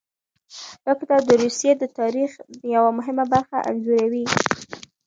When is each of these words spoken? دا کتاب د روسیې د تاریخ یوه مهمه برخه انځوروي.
دا 0.85 0.93
کتاب 0.99 1.21
د 1.27 1.31
روسیې 1.43 1.73
د 1.77 1.83
تاریخ 1.99 2.31
یوه 2.75 2.91
مهمه 2.97 3.25
برخه 3.33 3.57
انځوروي. 3.69 4.25